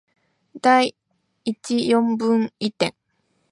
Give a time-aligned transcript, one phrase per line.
[0.59, 0.95] 第
[1.43, 1.53] 一
[1.85, 2.95] 四分位点